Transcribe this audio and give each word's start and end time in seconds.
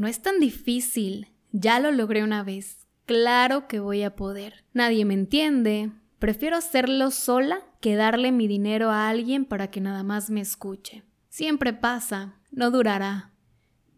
No 0.00 0.06
es 0.06 0.22
tan 0.22 0.40
difícil. 0.40 1.28
Ya 1.52 1.78
lo 1.78 1.92
logré 1.92 2.24
una 2.24 2.42
vez. 2.42 2.88
Claro 3.04 3.68
que 3.68 3.80
voy 3.80 4.02
a 4.02 4.16
poder. 4.16 4.64
Nadie 4.72 5.04
me 5.04 5.12
entiende. 5.12 5.92
Prefiero 6.18 6.56
hacerlo 6.56 7.10
sola 7.10 7.60
que 7.82 7.96
darle 7.96 8.32
mi 8.32 8.48
dinero 8.48 8.88
a 8.88 9.10
alguien 9.10 9.44
para 9.44 9.70
que 9.70 9.82
nada 9.82 10.02
más 10.02 10.30
me 10.30 10.40
escuche. 10.40 11.02
Siempre 11.28 11.74
pasa, 11.74 12.36
no 12.50 12.70
durará. 12.70 13.32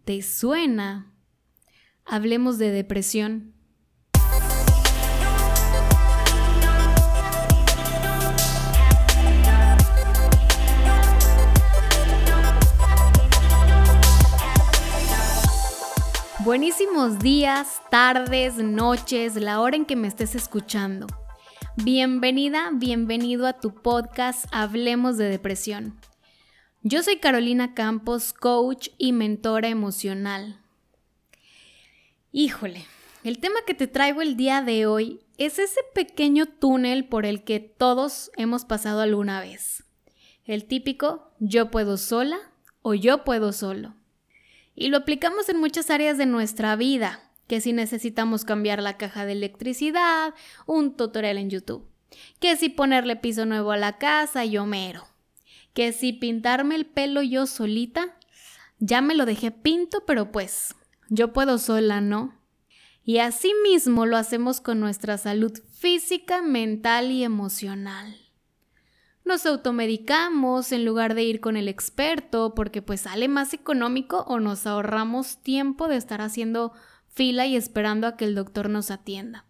¿Te 0.04 0.22
suena? 0.22 1.12
Hablemos 2.04 2.58
de 2.58 2.72
depresión. 2.72 3.54
Buenísimos 16.62 17.18
días, 17.18 17.82
tardes, 17.90 18.54
noches, 18.58 19.34
la 19.34 19.60
hora 19.60 19.74
en 19.74 19.84
que 19.84 19.96
me 19.96 20.06
estés 20.06 20.36
escuchando. 20.36 21.08
Bienvenida, 21.74 22.70
bienvenido 22.72 23.48
a 23.48 23.58
tu 23.58 23.74
podcast 23.82 24.44
Hablemos 24.52 25.16
de 25.16 25.28
Depresión. 25.28 25.98
Yo 26.82 27.02
soy 27.02 27.16
Carolina 27.16 27.74
Campos, 27.74 28.32
coach 28.32 28.90
y 28.96 29.10
mentora 29.12 29.70
emocional. 29.70 30.60
Híjole, 32.30 32.86
el 33.24 33.40
tema 33.40 33.58
que 33.66 33.74
te 33.74 33.88
traigo 33.88 34.22
el 34.22 34.36
día 34.36 34.62
de 34.62 34.86
hoy 34.86 35.18
es 35.38 35.58
ese 35.58 35.80
pequeño 35.96 36.46
túnel 36.46 37.08
por 37.08 37.26
el 37.26 37.42
que 37.42 37.58
todos 37.58 38.30
hemos 38.36 38.64
pasado 38.64 39.00
alguna 39.00 39.40
vez. 39.40 39.82
El 40.44 40.66
típico 40.66 41.32
yo 41.40 41.72
puedo 41.72 41.96
sola 41.96 42.38
o 42.82 42.94
yo 42.94 43.24
puedo 43.24 43.52
solo. 43.52 43.96
Y 44.82 44.88
lo 44.88 44.96
aplicamos 44.96 45.48
en 45.48 45.60
muchas 45.60 45.90
áreas 45.90 46.18
de 46.18 46.26
nuestra 46.26 46.74
vida, 46.74 47.20
que 47.46 47.60
si 47.60 47.72
necesitamos 47.72 48.44
cambiar 48.44 48.82
la 48.82 48.96
caja 48.96 49.24
de 49.24 49.30
electricidad, 49.30 50.34
un 50.66 50.96
tutorial 50.96 51.38
en 51.38 51.50
YouTube, 51.50 51.86
que 52.40 52.56
si 52.56 52.68
ponerle 52.68 53.14
piso 53.14 53.46
nuevo 53.46 53.70
a 53.70 53.76
la 53.76 53.98
casa, 53.98 54.44
yo 54.44 54.66
mero, 54.66 55.06
que 55.72 55.92
si 55.92 56.12
pintarme 56.12 56.74
el 56.74 56.84
pelo 56.84 57.22
yo 57.22 57.46
solita, 57.46 58.18
ya 58.80 59.02
me 59.02 59.14
lo 59.14 59.24
dejé 59.24 59.52
pinto, 59.52 60.04
pero 60.04 60.32
pues 60.32 60.74
yo 61.08 61.32
puedo 61.32 61.58
sola, 61.58 62.00
¿no? 62.00 62.36
Y 63.04 63.18
así 63.18 63.52
mismo 63.62 64.04
lo 64.04 64.16
hacemos 64.16 64.60
con 64.60 64.80
nuestra 64.80 65.16
salud 65.16 65.56
física, 65.78 66.42
mental 66.42 67.12
y 67.12 67.22
emocional 67.22 68.21
nos 69.24 69.46
automedicamos 69.46 70.72
en 70.72 70.84
lugar 70.84 71.14
de 71.14 71.22
ir 71.22 71.40
con 71.40 71.56
el 71.56 71.68
experto 71.68 72.54
porque 72.54 72.82
pues 72.82 73.02
sale 73.02 73.28
más 73.28 73.54
económico 73.54 74.24
o 74.26 74.40
nos 74.40 74.66
ahorramos 74.66 75.38
tiempo 75.38 75.88
de 75.88 75.96
estar 75.96 76.20
haciendo 76.20 76.72
fila 77.08 77.46
y 77.46 77.56
esperando 77.56 78.06
a 78.06 78.16
que 78.16 78.24
el 78.24 78.34
doctor 78.34 78.68
nos 78.68 78.90
atienda. 78.90 79.46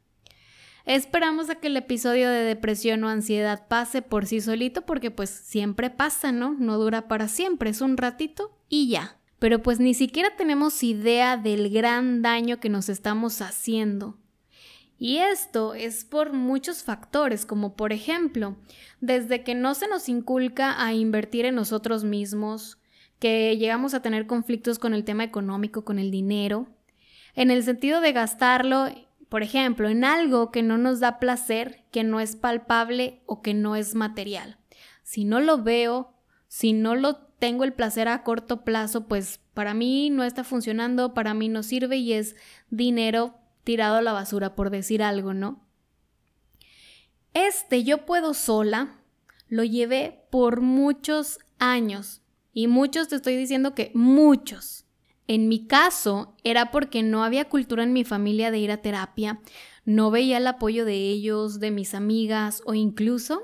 Esperamos 0.85 1.49
a 1.49 1.57
que 1.57 1.69
el 1.69 1.77
episodio 1.77 2.29
de 2.29 2.43
depresión 2.43 3.05
o 3.05 3.09
ansiedad 3.09 3.69
pase 3.69 4.03
por 4.03 4.27
sí 4.27 4.41
solito 4.41 4.83
porque 4.83 5.11
pues 5.11 5.31
siempre 5.31 5.91
pasa, 5.91 6.33
¿no? 6.33 6.57
No 6.59 6.77
dura 6.79 7.07
para 7.07 7.29
siempre, 7.29 7.71
es 7.71 7.81
un 7.81 7.97
ratito 7.97 8.59
y 8.69 8.89
ya. 8.89 9.17
Pero 9.39 9.63
pues 9.63 9.81
ni 9.81 9.95
siquiera 9.95 10.37
tenemos 10.37 10.83
idea 10.83 11.37
del 11.37 11.71
gran 11.71 12.23
daño 12.23 12.59
que 12.59 12.69
nos 12.69 12.89
estamos 12.89 13.41
haciendo 13.41 14.19
y 15.03 15.19
esto 15.19 15.75
es 15.75 16.05
por 16.05 16.33
muchos 16.33 16.85
factores, 16.85 17.45
como 17.45 17.75
por 17.75 17.93
ejemplo, 17.93 18.55
desde 19.01 19.43
que 19.43 19.57
no 19.57 19.75
se 19.75 19.89
nos 19.89 20.09
inculca 20.09 20.81
a 20.81 20.95
invertir 20.95 21.45
en 21.45 21.57
nosotros 21.57 22.05
mismos, 22.05 22.79
que 23.19 23.57
llegamos 23.57 23.95
a 23.95 24.01
tener 24.01 24.29
conflictos 24.29 24.79
con 24.79 24.95
el 24.95 25.03
tema 25.03 25.25
económico, 25.25 25.85
con 25.85 25.99
el 25.99 26.13
dinero, 26.13 26.69
en 27.35 27.51
el 27.51 27.65
sentido 27.65 28.01
de 28.01 28.13
gastarlo, 28.13 28.91
por 29.29 29.43
ejemplo, 29.43 29.89
en 29.89 30.05
algo 30.05 30.53
que 30.53 30.63
no 30.63 30.79
nos 30.79 31.01
da 31.01 31.19
placer, 31.19 31.83
que 31.91 32.05
no 32.05 32.21
es 32.21 32.37
palpable 32.37 33.23
o 33.27 33.43
que 33.43 33.55
no 33.55 33.75
es 33.75 33.97
material. 33.97 34.57
Si 35.03 35.25
no 35.25 35.41
lo 35.41 35.65
veo, 35.65 36.15
si 36.47 36.73
no 36.73 36.95
lo 36.95 37.17
tengo 37.17 37.65
el 37.65 37.73
placer 37.73 38.07
a 38.07 38.23
corto 38.23 38.63
plazo, 38.63 39.09
pues 39.09 39.41
para 39.53 39.75
mí 39.75 40.11
no 40.11 40.23
está 40.23 40.45
funcionando, 40.45 41.13
para 41.13 41.35
mí 41.35 41.49
no 41.49 41.65
sirve 41.65 41.97
y 41.97 42.13
es 42.13 42.37
dinero 42.71 43.42
tirado 43.65 43.97
a 43.97 44.03
la 44.03 44.13
basura, 44.13 44.55
por 44.55 44.71
decir 44.71 45.03
algo, 45.03 45.35
¿no? 45.35 45.67
Este 47.35 47.83
yo 47.85 48.05
puedo 48.05 48.35
sola 48.35 49.03
lo 49.53 49.65
llevé 49.65 50.25
por 50.31 50.63
muchos 50.63 51.39
años. 51.59 52.23
Y 52.55 52.69
muchos 52.69 53.09
te 53.09 53.17
estoy 53.17 53.37
diciendo 53.37 53.75
que 53.75 53.91
muchos. 53.95 54.87
En 55.27 55.47
mi 55.49 55.67
caso 55.67 56.37
era 56.43 56.71
porque 56.71 57.03
no 57.03 57.23
había 57.23 57.51
cultura 57.51 57.83
en 57.83 57.93
mi 57.93 58.05
familia 58.05 58.51
de 58.51 58.59
ir 58.59 58.71
a 58.71 58.83
terapia, 58.83 59.41
no 59.85 60.11
veía 60.11 60.39
el 60.39 60.47
apoyo 60.47 60.87
de 60.87 60.95
ellos, 60.95 61.61
de 61.61 61.71
mis 61.71 61.95
amigas 61.95 62.63
o 62.65 62.73
incluso 62.73 63.43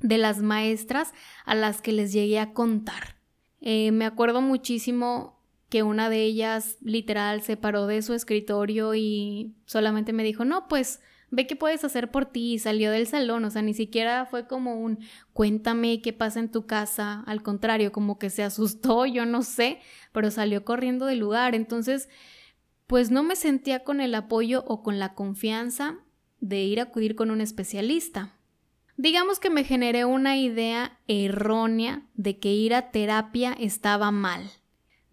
de 0.00 0.16
las 0.16 0.40
maestras 0.40 1.12
a 1.44 1.54
las 1.54 1.82
que 1.82 1.92
les 1.92 2.12
llegué 2.12 2.38
a 2.38 2.54
contar. 2.54 3.16
Eh, 3.60 3.92
me 3.92 4.06
acuerdo 4.06 4.40
muchísimo 4.40 5.35
que 5.68 5.82
una 5.82 6.08
de 6.08 6.22
ellas 6.22 6.78
literal 6.80 7.42
se 7.42 7.56
paró 7.56 7.86
de 7.86 8.02
su 8.02 8.14
escritorio 8.14 8.94
y 8.94 9.54
solamente 9.66 10.12
me 10.12 10.22
dijo, 10.22 10.44
no, 10.44 10.68
pues 10.68 11.00
ve 11.30 11.46
qué 11.46 11.56
puedes 11.56 11.82
hacer 11.84 12.10
por 12.10 12.26
ti 12.26 12.54
y 12.54 12.58
salió 12.58 12.90
del 12.90 13.06
salón, 13.06 13.44
o 13.44 13.50
sea, 13.50 13.62
ni 13.62 13.74
siquiera 13.74 14.26
fue 14.26 14.46
como 14.46 14.80
un 14.80 15.00
cuéntame 15.32 16.00
qué 16.00 16.12
pasa 16.12 16.38
en 16.38 16.50
tu 16.50 16.66
casa, 16.66 17.24
al 17.26 17.42
contrario, 17.42 17.90
como 17.90 18.18
que 18.18 18.30
se 18.30 18.44
asustó, 18.44 19.06
yo 19.06 19.26
no 19.26 19.42
sé, 19.42 19.80
pero 20.12 20.30
salió 20.30 20.64
corriendo 20.64 21.06
del 21.06 21.18
lugar, 21.18 21.54
entonces, 21.54 22.08
pues 22.86 23.10
no 23.10 23.24
me 23.24 23.34
sentía 23.34 23.82
con 23.82 24.00
el 24.00 24.14
apoyo 24.14 24.64
o 24.68 24.82
con 24.84 25.00
la 25.00 25.14
confianza 25.14 25.98
de 26.40 26.62
ir 26.62 26.78
a 26.78 26.84
acudir 26.84 27.16
con 27.16 27.32
un 27.32 27.40
especialista. 27.40 28.32
Digamos 28.96 29.40
que 29.40 29.50
me 29.50 29.64
generé 29.64 30.04
una 30.04 30.38
idea 30.38 31.00
errónea 31.08 32.06
de 32.14 32.38
que 32.38 32.52
ir 32.54 32.72
a 32.72 32.92
terapia 32.92 33.52
estaba 33.58 34.10
mal 34.10 34.48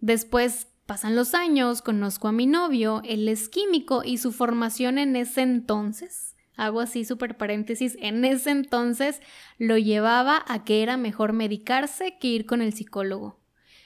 Después 0.04 0.68
pasan 0.84 1.16
los 1.16 1.32
años, 1.32 1.80
conozco 1.80 2.28
a 2.28 2.32
mi 2.32 2.44
novio, 2.44 3.00
él 3.06 3.26
es 3.26 3.48
químico 3.48 4.02
y 4.04 4.18
su 4.18 4.32
formación 4.32 4.98
en 4.98 5.16
ese 5.16 5.40
entonces, 5.40 6.36
hago 6.58 6.82
así 6.82 7.06
súper 7.06 7.38
paréntesis, 7.38 7.96
en 7.98 8.22
ese 8.26 8.50
entonces 8.50 9.22
lo 9.56 9.78
llevaba 9.78 10.44
a 10.46 10.62
que 10.62 10.82
era 10.82 10.98
mejor 10.98 11.32
medicarse 11.32 12.18
que 12.18 12.28
ir 12.28 12.44
con 12.44 12.60
el 12.60 12.74
psicólogo. 12.74 13.40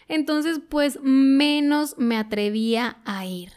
Entonces, 0.09 0.61
pues 0.69 0.99
menos 1.03 1.97
me 1.99 2.17
atrevía 2.17 2.99
a 3.05 3.25
ir. 3.25 3.53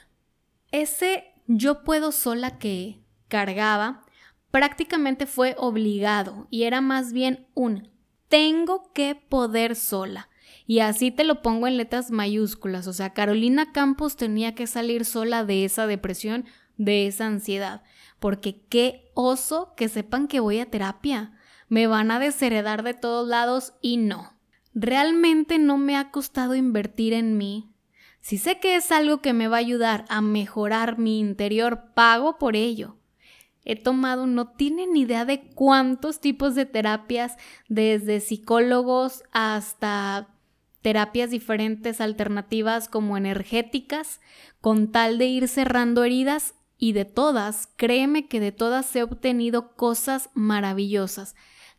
Ese 0.71 1.33
yo 1.47 1.83
puedo 1.83 2.11
sola 2.11 2.59
que 2.59 2.99
cargaba 3.27 4.05
prácticamente 4.51 5.25
fue 5.25 5.55
obligado 5.57 6.47
y 6.51 6.65
era 6.65 6.79
más 6.79 7.11
bien 7.11 7.47
un 7.55 7.89
tengo 8.27 8.93
que 8.93 9.15
poder 9.15 9.75
sola. 9.75 10.29
Y 10.67 10.79
así 10.79 11.11
te 11.11 11.23
lo 11.23 11.41
pongo 11.41 11.67
en 11.67 11.77
letras 11.77 12.11
mayúsculas. 12.11 12.87
O 12.87 12.93
sea, 12.93 13.13
Carolina 13.13 13.71
Campos 13.71 14.15
tenía 14.15 14.55
que 14.55 14.67
salir 14.67 15.05
sola 15.05 15.43
de 15.43 15.65
esa 15.65 15.87
depresión, 15.87 16.45
de 16.77 17.07
esa 17.07 17.27
ansiedad. 17.27 17.83
Porque 18.19 18.61
qué 18.69 19.11
oso 19.13 19.73
que 19.75 19.89
sepan 19.89 20.27
que 20.27 20.39
voy 20.39 20.59
a 20.59 20.69
terapia. 20.69 21.33
Me 21.67 21.87
van 21.87 22.11
a 22.11 22.19
desheredar 22.19 22.83
de 22.83 22.93
todos 22.93 23.27
lados 23.27 23.73
y 23.81 23.97
no. 23.97 24.33
Realmente 24.73 25.59
no 25.59 25.77
me 25.77 25.97
ha 25.97 26.11
costado 26.11 26.55
invertir 26.55 27.13
en 27.13 27.37
mí. 27.37 27.71
Si 28.21 28.37
sé 28.37 28.59
que 28.59 28.75
es 28.75 28.91
algo 28.91 29.21
que 29.21 29.33
me 29.33 29.47
va 29.47 29.57
a 29.57 29.59
ayudar 29.61 30.05
a 30.07 30.21
mejorar 30.21 30.99
mi 30.99 31.19
interior, 31.19 31.93
pago 31.95 32.37
por 32.37 32.55
ello. 32.55 32.97
He 33.63 33.75
tomado, 33.75 34.27
no 34.27 34.49
tienen 34.49 34.95
idea 34.95 35.25
de 35.25 35.49
cuántos 35.49 36.19
tipos 36.19 36.55
de 36.55 36.65
terapias, 36.65 37.35
desde 37.67 38.19
psicólogos 38.19 39.23
hasta 39.31 40.29
terapias 40.81 41.29
diferentes 41.29 42.01
alternativas 42.01 42.87
como 42.87 43.17
energéticas, 43.17 44.19
con 44.59 44.91
tal 44.91 45.17
de 45.17 45.27
ir 45.27 45.47
cerrando 45.47 46.03
heridas 46.03 46.55
y 46.77 46.93
de 46.93 47.05
todas, 47.05 47.69
créeme 47.75 48.27
que 48.27 48.39
de 48.39 48.51
todas 48.51 48.95
he 48.95 49.03
obtenido 49.03 49.75
cosas 49.75 50.29
maravillosas. 50.33 51.35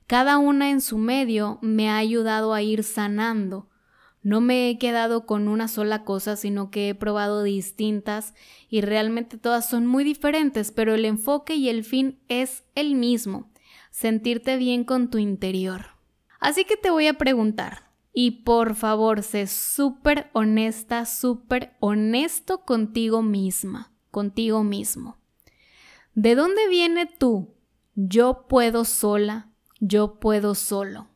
Cada 0.07 0.39
una 0.39 0.71
en 0.71 0.81
su 0.81 0.99
medio 0.99 1.59
me 1.61 1.91
ha 1.91 1.97
ayudado 1.97 2.55
a 2.55 2.63
ir 2.63 2.85
sanando. 2.85 3.69
No 4.23 4.41
me 4.41 4.71
he 4.71 4.79
quedado 4.79 5.27
con 5.27 5.49
una 5.49 5.67
sola 5.67 6.05
cosa, 6.05 6.37
sino 6.37 6.71
que 6.71 6.89
he 6.89 6.95
probado 6.95 7.43
distintas 7.43 8.35
y 8.69 8.81
realmente 8.81 9.39
todas 9.39 9.69
son 9.69 9.87
muy 9.87 10.05
diferentes, 10.05 10.71
pero 10.71 10.95
el 10.95 11.05
enfoque 11.05 11.57
y 11.57 11.69
el 11.69 11.83
fin 11.83 12.21
es 12.29 12.63
el 12.77 12.95
mismo, 12.95 13.51
sentirte 13.91 14.57
bien 14.57 14.85
con 14.85 15.11
tu 15.11 15.19
interior. 15.19 15.87
Así 16.39 16.65
que 16.65 16.77
te 16.77 16.91
voy 16.91 17.09
a 17.09 17.15
preguntar, 17.15 17.92
y 18.13 18.43
por 18.43 18.75
favor, 18.75 19.23
sé 19.23 19.47
súper 19.47 20.29
honesta, 20.33 21.07
súper 21.07 21.75
honesto 21.81 22.65
contigo 22.65 23.23
misma, 23.23 23.93
contigo 24.11 24.63
mismo. 24.63 25.17
¿De 26.15 26.35
dónde 26.35 26.69
viene 26.69 27.07
tú? 27.07 27.55
Yo 27.95 28.47
puedo 28.49 28.85
sola, 28.85 29.49
yo 29.81 30.21
puedo 30.21 30.55
solo. 30.55 31.09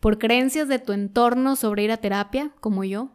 ¿Por 0.00 0.18
creencias 0.18 0.66
de 0.68 0.78
tu 0.78 0.92
entorno 0.92 1.56
sobre 1.56 1.84
ir 1.84 1.92
a 1.92 1.98
terapia, 1.98 2.52
como 2.60 2.84
yo? 2.84 3.10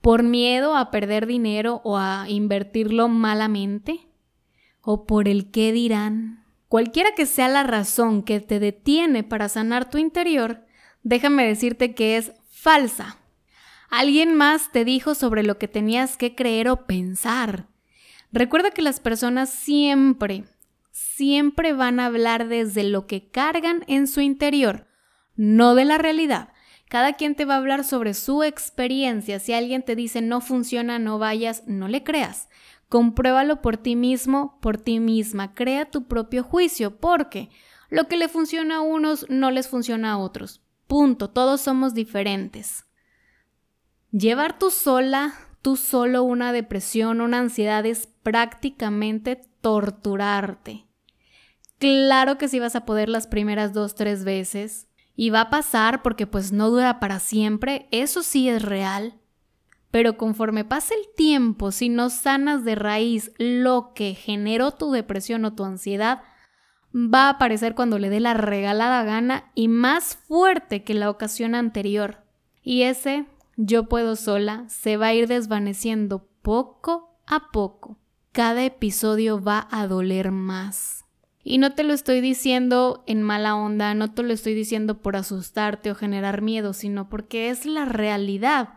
¿Por 0.00 0.24
miedo 0.24 0.76
a 0.76 0.90
perder 0.90 1.26
dinero 1.26 1.80
o 1.84 1.96
a 1.96 2.26
invertirlo 2.28 3.08
malamente? 3.08 4.08
¿O 4.80 5.06
por 5.06 5.28
el 5.28 5.52
qué 5.52 5.72
dirán? 5.72 6.44
Cualquiera 6.68 7.12
que 7.14 7.24
sea 7.24 7.48
la 7.48 7.62
razón 7.62 8.22
que 8.22 8.40
te 8.40 8.58
detiene 8.58 9.22
para 9.22 9.48
sanar 9.48 9.88
tu 9.90 9.98
interior, 9.98 10.64
déjame 11.02 11.46
decirte 11.46 11.94
que 11.94 12.16
es 12.16 12.32
falsa. 12.58 13.18
Alguien 13.88 14.34
más 14.34 14.72
te 14.72 14.84
dijo 14.84 15.14
sobre 15.14 15.42
lo 15.42 15.58
que 15.58 15.68
tenías 15.68 16.16
que 16.16 16.34
creer 16.34 16.68
o 16.68 16.86
pensar. 16.86 17.68
Recuerda 18.32 18.72
que 18.72 18.82
las 18.82 19.00
personas 19.00 19.48
siempre, 19.48 20.44
siempre 20.90 21.72
van 21.72 22.00
a 22.00 22.06
hablar 22.06 22.48
desde 22.48 22.82
lo 22.82 23.06
que 23.06 23.30
cargan 23.30 23.84
en 23.86 24.06
su 24.06 24.20
interior, 24.20 24.88
no 25.36 25.74
de 25.74 25.84
la 25.84 25.98
realidad. 25.98 26.52
Cada 26.88 27.12
quien 27.12 27.36
te 27.36 27.44
va 27.44 27.54
a 27.54 27.58
hablar 27.58 27.84
sobre 27.84 28.12
su 28.12 28.42
experiencia. 28.42 29.38
Si 29.38 29.52
alguien 29.52 29.82
te 29.82 29.94
dice 29.94 30.20
no 30.20 30.40
funciona, 30.40 30.98
no 30.98 31.18
vayas, 31.18 31.62
no 31.66 31.86
le 31.86 32.02
creas. 32.02 32.48
Compruébalo 32.88 33.62
por 33.62 33.76
ti 33.76 33.94
mismo, 33.94 34.58
por 34.60 34.78
ti 34.78 34.98
misma. 34.98 35.54
Crea 35.54 35.90
tu 35.90 36.08
propio 36.08 36.42
juicio, 36.42 36.98
porque 36.98 37.50
lo 37.88 38.08
que 38.08 38.16
le 38.16 38.28
funciona 38.28 38.76
a 38.76 38.80
unos 38.80 39.26
no 39.28 39.50
les 39.50 39.68
funciona 39.68 40.12
a 40.12 40.18
otros. 40.18 40.62
Punto. 40.88 41.30
Todos 41.30 41.60
somos 41.60 41.94
diferentes. 41.94 42.86
Llevar 44.10 44.58
tú 44.58 44.70
sola, 44.70 45.34
tú 45.62 45.76
solo 45.76 46.24
una 46.24 46.52
depresión, 46.52 47.20
una 47.20 47.38
ansiedad 47.38 47.86
es 47.86 48.08
prácticamente 48.24 49.36
torturarte. 49.60 50.86
Claro 51.78 52.38
que 52.38 52.48
sí 52.48 52.58
vas 52.58 52.74
a 52.74 52.84
poder 52.84 53.08
las 53.08 53.26
primeras 53.26 53.72
dos, 53.72 53.94
tres 53.94 54.24
veces, 54.24 54.88
y 55.14 55.30
va 55.30 55.42
a 55.42 55.50
pasar 55.50 56.02
porque 56.02 56.26
pues 56.26 56.52
no 56.52 56.70
dura 56.70 57.00
para 57.00 57.20
siempre, 57.20 57.86
eso 57.90 58.22
sí 58.22 58.48
es 58.48 58.62
real. 58.62 59.20
Pero 59.90 60.16
conforme 60.16 60.64
pase 60.64 60.94
el 60.94 61.14
tiempo, 61.16 61.70
si 61.70 61.88
no 61.88 62.10
sanas 62.10 62.64
de 62.64 62.74
raíz 62.74 63.32
lo 63.38 63.92
que 63.94 64.14
generó 64.14 64.72
tu 64.72 64.90
depresión 64.90 65.44
o 65.44 65.54
tu 65.54 65.64
ansiedad, 65.64 66.22
va 66.94 67.26
a 67.26 67.30
aparecer 67.30 67.74
cuando 67.74 67.98
le 67.98 68.10
dé 68.10 68.20
la 68.20 68.34
regalada 68.34 69.02
gana 69.04 69.50
y 69.54 69.68
más 69.68 70.16
fuerte 70.16 70.84
que 70.84 70.94
la 70.94 71.10
ocasión 71.10 71.54
anterior. 71.54 72.24
Y 72.62 72.82
ese 72.82 73.26
yo 73.56 73.88
puedo 73.88 74.16
sola 74.16 74.64
se 74.68 74.96
va 74.96 75.08
a 75.08 75.14
ir 75.14 75.26
desvaneciendo 75.26 76.28
poco 76.42 77.18
a 77.26 77.50
poco. 77.50 77.98
Cada 78.32 78.64
episodio 78.64 79.42
va 79.42 79.66
a 79.70 79.86
doler 79.86 80.30
más. 80.30 81.04
Y 81.42 81.58
no 81.58 81.72
te 81.72 81.82
lo 81.82 81.94
estoy 81.94 82.20
diciendo 82.20 83.04
en 83.06 83.22
mala 83.22 83.56
onda, 83.56 83.94
no 83.94 84.12
te 84.12 84.22
lo 84.22 84.32
estoy 84.32 84.54
diciendo 84.54 85.00
por 85.00 85.16
asustarte 85.16 85.90
o 85.90 85.94
generar 85.94 86.42
miedo, 86.42 86.72
sino 86.72 87.08
porque 87.08 87.48
es 87.48 87.64
la 87.64 87.84
realidad. 87.84 88.74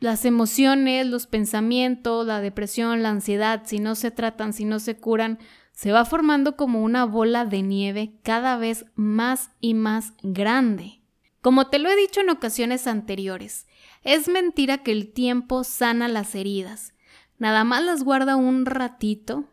Las 0.00 0.24
emociones, 0.24 1.06
los 1.06 1.26
pensamientos, 1.26 2.26
la 2.26 2.40
depresión, 2.40 3.02
la 3.02 3.10
ansiedad, 3.10 3.62
si 3.66 3.78
no 3.78 3.94
se 3.94 4.10
tratan, 4.10 4.52
si 4.52 4.64
no 4.64 4.80
se 4.80 4.96
curan, 4.96 5.38
se 5.80 5.92
va 5.92 6.04
formando 6.04 6.56
como 6.56 6.82
una 6.82 7.06
bola 7.06 7.46
de 7.46 7.62
nieve 7.62 8.12
cada 8.22 8.58
vez 8.58 8.84
más 8.96 9.52
y 9.62 9.72
más 9.72 10.12
grande. 10.22 11.00
Como 11.40 11.68
te 11.68 11.78
lo 11.78 11.88
he 11.88 11.96
dicho 11.96 12.20
en 12.20 12.28
ocasiones 12.28 12.86
anteriores, 12.86 13.66
es 14.02 14.28
mentira 14.28 14.82
que 14.82 14.92
el 14.92 15.10
tiempo 15.10 15.64
sana 15.64 16.06
las 16.06 16.34
heridas. 16.34 16.92
Nada 17.38 17.64
más 17.64 17.82
las 17.82 18.04
guarda 18.04 18.36
un 18.36 18.66
ratito 18.66 19.46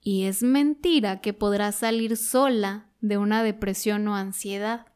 y 0.00 0.24
es 0.24 0.42
mentira 0.42 1.20
que 1.20 1.34
podrás 1.34 1.74
salir 1.74 2.16
sola 2.16 2.86
de 3.02 3.18
una 3.18 3.42
depresión 3.42 4.08
o 4.08 4.16
ansiedad. 4.16 4.86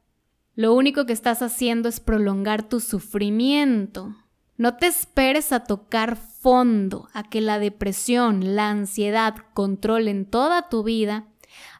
Lo 0.55 0.73
único 0.73 1.05
que 1.05 1.13
estás 1.13 1.43
haciendo 1.43 1.91
es 1.91 2.01
prolongar 2.01 2.67
tu 2.67 2.81
sufrimiento. 2.81 4.17
No 4.61 4.77
te 4.77 4.89
esperes 4.89 5.53
a 5.53 5.61
tocar 5.61 6.17
fondo, 6.17 7.09
a 7.15 7.23
que 7.23 7.41
la 7.41 7.59
depresión, 7.59 8.57
la 8.57 8.69
ansiedad 8.69 9.35
controlen 9.55 10.27
toda 10.27 10.69
tu 10.69 10.83
vida, 10.83 11.25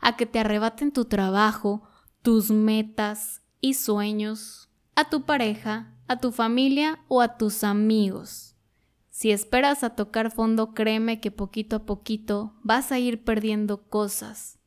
a 0.01 0.17
que 0.17 0.25
te 0.25 0.39
arrebaten 0.39 0.91
tu 0.91 1.05
trabajo, 1.05 1.83
tus 2.23 2.51
metas 2.51 3.43
y 3.61 3.75
sueños, 3.75 4.71
a 4.95 5.11
tu 5.11 5.27
pareja, 5.27 5.93
a 6.09 6.21
tu 6.21 6.33
familia 6.33 7.01
o 7.09 7.21
a 7.21 7.37
tus 7.37 7.65
amigos. 7.65 8.57
Si 9.11 9.31
esperas 9.31 9.85
a 9.85 9.91
tocar 9.91 10.31
fondo, 10.31 10.73
créeme 10.73 11.21
que 11.21 11.31
poquito 11.31 11.77
a 11.77 11.85
poquito 11.85 12.55
vas 12.63 12.93
a 12.93 12.99
ir 12.99 13.25
perdiendo 13.25 13.91
cosas. 13.91 14.59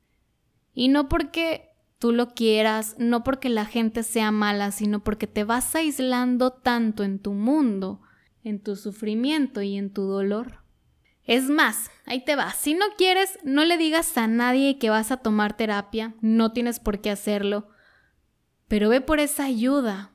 Y 0.75 0.89
no 0.89 1.09
porque 1.09 1.73
tú 1.97 2.11
lo 2.11 2.35
quieras, 2.35 2.95
no 2.99 3.23
porque 3.23 3.49
la 3.49 3.65
gente 3.65 4.03
sea 4.03 4.29
mala, 4.29 4.69
sino 4.69 5.03
porque 5.03 5.25
te 5.25 5.43
vas 5.43 5.73
aislando 5.73 6.51
tanto 6.51 7.03
en 7.03 7.17
tu 7.17 7.33
mundo, 7.33 8.01
en 8.43 8.61
tu 8.61 8.75
sufrimiento 8.75 9.61
y 9.61 9.77
en 9.77 9.91
tu 9.91 10.03
dolor. 10.03 10.63
Es 11.25 11.49
más, 11.49 11.89
ahí 12.05 12.23
te 12.25 12.35
va, 12.35 12.51
si 12.51 12.73
no 12.73 12.85
quieres, 12.97 13.39
no 13.43 13.63
le 13.63 13.77
digas 13.77 14.17
a 14.17 14.27
nadie 14.27 14.77
que 14.77 14.89
vas 14.89 15.11
a 15.11 15.17
tomar 15.17 15.55
terapia, 15.55 16.15
no 16.21 16.51
tienes 16.51 16.79
por 16.79 16.99
qué 16.99 17.11
hacerlo, 17.11 17.69
pero 18.67 18.89
ve 18.89 18.99
por 18.99 19.19
esa 19.19 19.45
ayuda, 19.45 20.13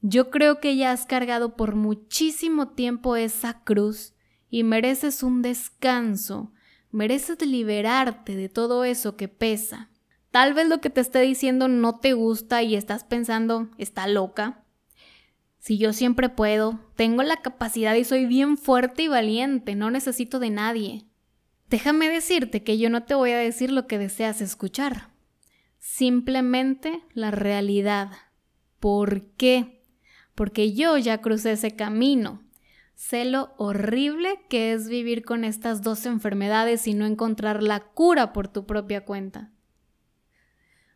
yo 0.00 0.30
creo 0.30 0.60
que 0.60 0.76
ya 0.76 0.92
has 0.92 1.06
cargado 1.06 1.56
por 1.56 1.74
muchísimo 1.74 2.68
tiempo 2.68 3.16
esa 3.16 3.64
cruz 3.64 4.14
y 4.48 4.62
mereces 4.62 5.22
un 5.22 5.42
descanso, 5.42 6.52
mereces 6.90 7.40
liberarte 7.44 8.36
de 8.36 8.48
todo 8.48 8.84
eso 8.84 9.16
que 9.16 9.28
pesa. 9.28 9.90
Tal 10.30 10.54
vez 10.54 10.68
lo 10.68 10.80
que 10.80 10.90
te 10.90 11.00
esté 11.00 11.20
diciendo 11.20 11.68
no 11.68 11.98
te 11.98 12.12
gusta 12.12 12.62
y 12.62 12.76
estás 12.76 13.04
pensando, 13.04 13.70
está 13.78 14.06
loca. 14.06 14.64
Si 15.68 15.76
yo 15.76 15.92
siempre 15.92 16.30
puedo, 16.30 16.80
tengo 16.96 17.22
la 17.22 17.36
capacidad 17.36 17.94
y 17.94 18.02
soy 18.02 18.24
bien 18.24 18.56
fuerte 18.56 19.02
y 19.02 19.08
valiente, 19.08 19.74
no 19.74 19.90
necesito 19.90 20.38
de 20.38 20.48
nadie. 20.48 21.04
Déjame 21.68 22.08
decirte 22.08 22.62
que 22.62 22.78
yo 22.78 22.88
no 22.88 23.02
te 23.02 23.14
voy 23.14 23.32
a 23.32 23.36
decir 23.36 23.70
lo 23.70 23.86
que 23.86 23.98
deseas 23.98 24.40
escuchar, 24.40 25.10
simplemente 25.76 27.02
la 27.12 27.30
realidad. 27.32 28.12
¿Por 28.80 29.26
qué? 29.32 29.84
porque 30.34 30.72
yo 30.72 30.96
ya 30.96 31.20
crucé 31.20 31.52
ese 31.52 31.76
camino. 31.76 32.42
Sé 32.94 33.26
lo 33.26 33.52
horrible 33.58 34.40
que 34.48 34.72
es 34.72 34.88
vivir 34.88 35.22
con 35.22 35.44
estas 35.44 35.82
dos 35.82 36.06
enfermedades 36.06 36.86
y 36.86 36.94
no 36.94 37.04
encontrar 37.04 37.62
la 37.62 37.80
cura 37.80 38.32
por 38.32 38.48
tu 38.48 38.64
propia 38.64 39.04
cuenta. 39.04 39.52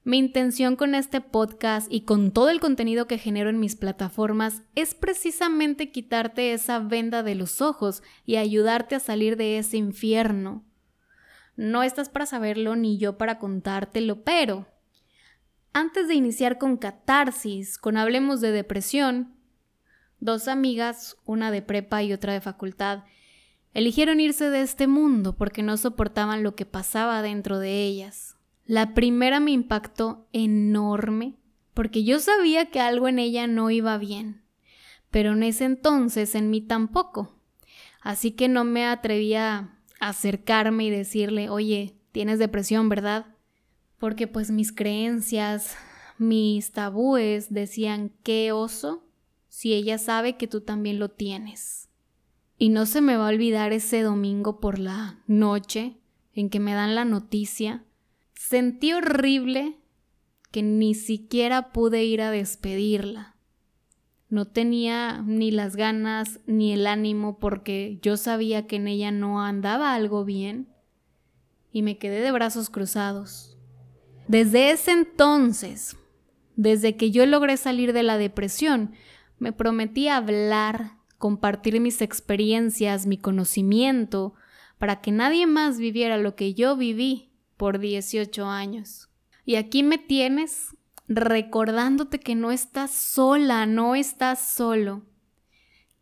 Mi 0.04 0.18
intención 0.18 0.74
con 0.74 0.96
este 0.96 1.20
podcast 1.20 1.86
y 1.88 2.00
con 2.00 2.32
todo 2.32 2.50
el 2.50 2.58
contenido 2.58 3.06
que 3.06 3.18
genero 3.18 3.50
en 3.50 3.60
mis 3.60 3.76
plataformas 3.76 4.62
es 4.74 4.96
precisamente 4.96 5.92
quitarte 5.92 6.52
esa 6.52 6.80
venda 6.80 7.22
de 7.22 7.36
los 7.36 7.60
ojos 7.60 8.02
y 8.26 8.34
ayudarte 8.34 8.96
a 8.96 9.00
salir 9.00 9.36
de 9.36 9.58
ese 9.58 9.76
infierno. 9.76 10.64
No 11.54 11.84
estás 11.84 12.08
para 12.08 12.26
saberlo 12.26 12.74
ni 12.74 12.98
yo 12.98 13.16
para 13.16 13.38
contártelo, 13.38 14.24
pero 14.24 14.66
antes 15.72 16.08
de 16.08 16.14
iniciar 16.14 16.58
con 16.58 16.78
catarsis, 16.78 17.78
con 17.78 17.96
Hablemos 17.96 18.40
de 18.40 18.50
depresión, 18.50 19.36
dos 20.18 20.48
amigas, 20.48 21.16
una 21.26 21.52
de 21.52 21.62
prepa 21.62 22.02
y 22.02 22.12
otra 22.12 22.32
de 22.32 22.40
facultad, 22.40 23.04
eligieron 23.72 24.18
irse 24.18 24.50
de 24.50 24.62
este 24.62 24.88
mundo 24.88 25.36
porque 25.36 25.62
no 25.62 25.76
soportaban 25.76 26.42
lo 26.42 26.56
que 26.56 26.66
pasaba 26.66 27.22
dentro 27.22 27.60
de 27.60 27.84
ellas. 27.84 28.31
La 28.66 28.94
primera 28.94 29.40
me 29.40 29.50
impactó 29.50 30.26
enorme 30.32 31.36
porque 31.74 32.04
yo 32.04 32.18
sabía 32.18 32.70
que 32.70 32.80
algo 32.80 33.08
en 33.08 33.18
ella 33.18 33.46
no 33.46 33.70
iba 33.70 33.98
bien, 33.98 34.42
pero 35.10 35.32
en 35.32 35.42
ese 35.42 35.64
entonces 35.64 36.34
en 36.34 36.50
mí 36.50 36.60
tampoco. 36.60 37.34
Así 38.00 38.32
que 38.32 38.48
no 38.48 38.64
me 38.64 38.86
atrevía 38.86 39.76
a 40.00 40.08
acercarme 40.08 40.84
y 40.84 40.90
decirle, 40.90 41.48
oye, 41.48 41.96
tienes 42.12 42.38
depresión, 42.38 42.88
¿verdad? 42.88 43.32
porque 44.02 44.26
pues 44.26 44.50
mis 44.50 44.72
creencias, 44.72 45.76
mis 46.18 46.72
tabúes 46.72 47.54
decían 47.54 48.10
qué 48.24 48.50
oso 48.50 49.04
si 49.48 49.74
ella 49.74 49.96
sabe 49.96 50.36
que 50.36 50.48
tú 50.48 50.62
también 50.62 50.98
lo 50.98 51.10
tienes. 51.10 51.88
Y 52.58 52.70
no 52.70 52.84
se 52.84 53.00
me 53.00 53.16
va 53.16 53.26
a 53.26 53.30
olvidar 53.30 53.72
ese 53.72 54.02
domingo 54.02 54.58
por 54.58 54.80
la 54.80 55.22
noche 55.28 55.98
en 56.34 56.50
que 56.50 56.58
me 56.58 56.74
dan 56.74 56.96
la 56.96 57.04
noticia. 57.04 57.84
Sentí 58.44 58.92
horrible 58.92 59.76
que 60.50 60.64
ni 60.64 60.94
siquiera 60.94 61.72
pude 61.72 62.02
ir 62.02 62.20
a 62.20 62.32
despedirla. 62.32 63.36
No 64.30 64.46
tenía 64.46 65.22
ni 65.24 65.52
las 65.52 65.76
ganas 65.76 66.40
ni 66.46 66.72
el 66.72 66.88
ánimo 66.88 67.38
porque 67.38 68.00
yo 68.02 68.16
sabía 68.16 68.66
que 68.66 68.76
en 68.76 68.88
ella 68.88 69.12
no 69.12 69.40
andaba 69.40 69.94
algo 69.94 70.24
bien 70.24 70.66
y 71.70 71.82
me 71.82 71.98
quedé 71.98 72.20
de 72.20 72.32
brazos 72.32 72.68
cruzados. 72.68 73.56
Desde 74.26 74.72
ese 74.72 74.90
entonces, 74.90 75.96
desde 76.56 76.96
que 76.96 77.12
yo 77.12 77.24
logré 77.26 77.56
salir 77.56 77.92
de 77.92 78.02
la 78.02 78.18
depresión, 78.18 78.92
me 79.38 79.52
prometí 79.52 80.08
hablar, 80.08 80.96
compartir 81.16 81.80
mis 81.80 82.02
experiencias, 82.02 83.06
mi 83.06 83.18
conocimiento, 83.18 84.34
para 84.78 85.00
que 85.00 85.12
nadie 85.12 85.46
más 85.46 85.78
viviera 85.78 86.18
lo 86.18 86.34
que 86.34 86.54
yo 86.54 86.76
viví 86.76 87.31
por 87.62 87.78
18 87.78 88.44
años. 88.46 89.08
Y 89.44 89.54
aquí 89.54 89.84
me 89.84 89.96
tienes 89.96 90.76
recordándote 91.06 92.18
que 92.18 92.34
no 92.34 92.50
estás 92.50 92.90
sola, 92.92 93.66
no 93.66 93.94
estás 93.94 94.40
solo, 94.50 95.02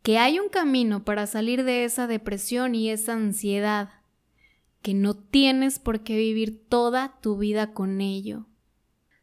que 0.03 0.17
hay 0.17 0.41
un 0.41 0.49
camino 0.49 1.05
para 1.05 1.27
salir 1.27 1.65
de 1.65 1.85
esa 1.85 2.07
depresión 2.07 2.75
y 2.75 2.89
esa 2.89 3.13
ansiedad, 3.13 3.91
que 4.81 4.95
no 4.95 5.13
tienes 5.13 5.79
por 5.79 6.03
qué 6.03 6.17
vivir 6.17 6.67
toda 6.67 7.21
tu 7.21 7.37
vida 7.37 7.75
con 7.75 8.01
ello. 8.01 8.47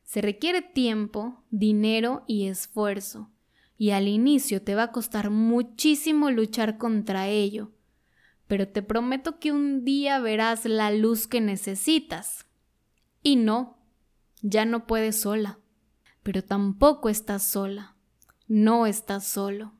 Se 0.03 0.21
requiere 0.21 0.61
tiempo, 0.61 1.43
dinero 1.49 2.23
y 2.27 2.45
esfuerzo, 2.45 3.31
y 3.79 3.89
al 3.89 4.07
inicio 4.07 4.61
te 4.61 4.75
va 4.75 4.83
a 4.83 4.91
costar 4.91 5.31
muchísimo 5.31 6.29
luchar 6.29 6.77
contra 6.77 7.29
ello, 7.29 7.71
pero 8.47 8.67
te 8.67 8.81
prometo 8.81 9.39
que 9.39 9.51
un 9.51 9.83
día 9.83 10.19
verás 10.19 10.65
la 10.65 10.91
luz 10.91 11.27
que 11.27 11.41
necesitas. 11.41 12.45
Y 13.21 13.35
no, 13.35 13.77
ya 14.41 14.65
no 14.65 14.87
puedes 14.87 15.19
sola, 15.19 15.59
pero 16.23 16.43
tampoco 16.43 17.09
estás 17.09 17.43
sola, 17.43 17.95
no 18.47 18.85
estás 18.85 19.27
solo. 19.27 19.73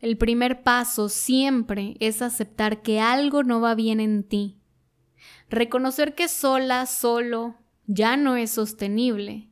El 0.00 0.16
primer 0.16 0.62
paso 0.62 1.08
siempre 1.08 1.96
es 2.00 2.22
aceptar 2.22 2.82
que 2.82 3.00
algo 3.00 3.42
no 3.42 3.60
va 3.60 3.74
bien 3.74 4.00
en 4.00 4.22
ti. 4.22 4.60
Reconocer 5.50 6.14
que 6.14 6.28
sola, 6.28 6.86
solo, 6.86 7.56
ya 7.86 8.16
no 8.16 8.36
es 8.36 8.50
sostenible. 8.50 9.50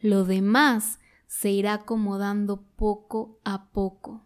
Lo 0.00 0.24
demás 0.24 0.98
se 1.26 1.50
irá 1.50 1.74
acomodando 1.74 2.62
poco 2.76 3.40
a 3.44 3.70
poco. 3.70 4.25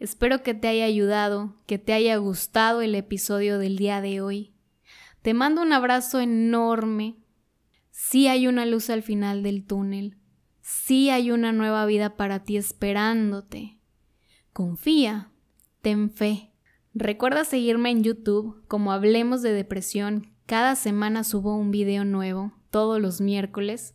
Espero 0.00 0.42
que 0.42 0.54
te 0.54 0.66
haya 0.66 0.86
ayudado, 0.86 1.54
que 1.66 1.78
te 1.78 1.92
haya 1.92 2.16
gustado 2.16 2.80
el 2.80 2.94
episodio 2.94 3.58
del 3.58 3.76
día 3.76 4.00
de 4.00 4.22
hoy. 4.22 4.54
Te 5.20 5.34
mando 5.34 5.60
un 5.60 5.74
abrazo 5.74 6.20
enorme. 6.20 7.18
Sí 7.90 8.26
hay 8.26 8.46
una 8.46 8.64
luz 8.64 8.88
al 8.88 9.02
final 9.02 9.42
del 9.42 9.66
túnel. 9.66 10.16
Sí 10.62 11.10
hay 11.10 11.30
una 11.30 11.52
nueva 11.52 11.84
vida 11.84 12.16
para 12.16 12.44
ti 12.44 12.56
esperándote. 12.56 13.78
Confía, 14.54 15.32
ten 15.82 16.10
fe. 16.10 16.50
Recuerda 16.94 17.44
seguirme 17.44 17.90
en 17.90 18.02
YouTube 18.02 18.66
como 18.68 18.92
Hablemos 18.92 19.42
de 19.42 19.52
Depresión. 19.52 20.32
Cada 20.46 20.76
semana 20.76 21.24
subo 21.24 21.54
un 21.56 21.70
video 21.70 22.06
nuevo, 22.06 22.54
todos 22.70 23.02
los 23.02 23.20
miércoles. 23.20 23.94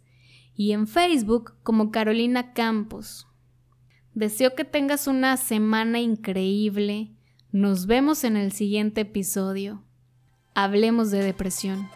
Y 0.53 0.73
en 0.73 0.85
Facebook 0.85 1.55
como 1.63 1.89
Carolina 1.89 2.53
Campos. 2.53 3.27
Deseo 4.15 4.55
que 4.55 4.63
tengas 4.63 5.07
una 5.07 5.35
semana 5.35 5.99
increíble. 5.99 7.11
Nos 7.51 7.85
vemos 7.85 8.23
en 8.23 8.37
el 8.37 8.53
siguiente 8.53 9.01
episodio. 9.01 9.83
Hablemos 10.53 11.11
de 11.11 11.21
depresión. 11.21 11.89